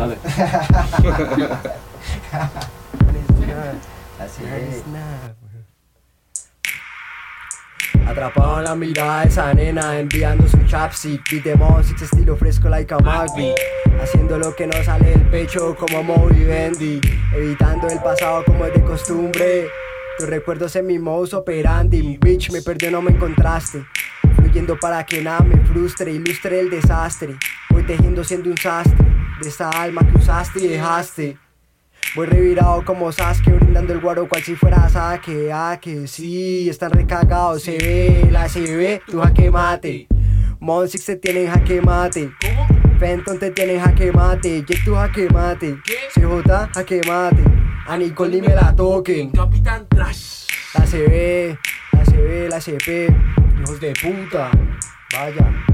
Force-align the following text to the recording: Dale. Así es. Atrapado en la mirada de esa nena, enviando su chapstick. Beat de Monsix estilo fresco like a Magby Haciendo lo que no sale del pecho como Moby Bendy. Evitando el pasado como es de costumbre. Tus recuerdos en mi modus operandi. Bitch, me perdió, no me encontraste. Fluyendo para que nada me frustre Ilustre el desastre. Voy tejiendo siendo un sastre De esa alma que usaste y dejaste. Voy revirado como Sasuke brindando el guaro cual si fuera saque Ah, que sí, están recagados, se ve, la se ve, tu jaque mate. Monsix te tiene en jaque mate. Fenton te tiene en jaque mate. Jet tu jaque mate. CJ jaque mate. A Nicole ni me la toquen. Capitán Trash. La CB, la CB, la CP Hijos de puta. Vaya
Dale. 0.00 0.16
Así 4.18 4.42
es. 4.44 4.82
Atrapado 8.06 8.58
en 8.58 8.64
la 8.64 8.74
mirada 8.74 9.20
de 9.20 9.28
esa 9.28 9.52
nena, 9.52 9.98
enviando 9.98 10.48
su 10.48 10.56
chapstick. 10.64 11.20
Beat 11.30 11.44
de 11.44 11.54
Monsix 11.54 12.00
estilo 12.00 12.34
fresco 12.34 12.70
like 12.70 12.94
a 12.94 12.98
Magby 12.98 13.52
Haciendo 14.00 14.38
lo 14.38 14.56
que 14.56 14.66
no 14.66 14.82
sale 14.82 15.10
del 15.10 15.28
pecho 15.28 15.76
como 15.76 16.02
Moby 16.02 16.44
Bendy. 16.44 16.98
Evitando 17.36 17.88
el 17.88 17.98
pasado 17.98 18.42
como 18.46 18.64
es 18.64 18.72
de 18.72 18.82
costumbre. 18.82 19.68
Tus 20.18 20.26
recuerdos 20.30 20.76
en 20.76 20.86
mi 20.86 20.98
modus 20.98 21.34
operandi. 21.34 22.16
Bitch, 22.16 22.50
me 22.52 22.62
perdió, 22.62 22.90
no 22.90 23.02
me 23.02 23.10
encontraste. 23.10 23.84
Fluyendo 24.34 24.78
para 24.78 25.04
que 25.04 25.20
nada 25.20 25.40
me 25.40 25.58
frustre 25.66 26.10
Ilustre 26.10 26.60
el 26.60 26.70
desastre. 26.70 27.36
Voy 27.68 27.82
tejiendo 27.82 28.24
siendo 28.24 28.48
un 28.48 28.56
sastre 28.56 29.19
De 29.40 29.48
esa 29.48 29.70
alma 29.70 30.06
que 30.06 30.18
usaste 30.18 30.60
y 30.64 30.68
dejaste. 30.68 31.38
Voy 32.14 32.26
revirado 32.26 32.84
como 32.84 33.12
Sasuke 33.12 33.52
brindando 33.52 33.92
el 33.92 34.00
guaro 34.00 34.28
cual 34.28 34.42
si 34.42 34.54
fuera 34.56 34.88
saque 34.88 35.50
Ah, 35.52 35.78
que 35.80 36.06
sí, 36.08 36.68
están 36.68 36.90
recagados, 36.90 37.62
se 37.62 37.78
ve, 37.78 38.28
la 38.30 38.48
se 38.48 38.60
ve, 38.76 39.00
tu 39.06 39.20
jaque 39.20 39.50
mate. 39.50 40.08
Monsix 40.58 41.06
te 41.06 41.16
tiene 41.16 41.44
en 41.44 41.50
jaque 41.52 41.80
mate. 41.80 42.30
Fenton 42.98 43.38
te 43.38 43.50
tiene 43.50 43.74
en 43.74 43.80
jaque 43.80 44.12
mate. 44.12 44.64
Jet 44.66 44.84
tu 44.84 44.94
jaque 44.94 45.28
mate. 45.30 45.76
CJ 46.14 46.72
jaque 46.74 47.00
mate. 47.06 47.44
A 47.86 47.96
Nicole 47.96 48.40
ni 48.40 48.42
me 48.42 48.54
la 48.54 48.74
toquen. 48.74 49.30
Capitán 49.30 49.86
Trash. 49.88 50.46
La 50.74 50.84
CB, 50.84 51.58
la 51.92 52.04
CB, 52.04 52.48
la 52.48 52.60
CP 52.60 53.08
Hijos 53.58 53.80
de 53.80 53.92
puta. 53.94 54.50
Vaya 55.12 55.69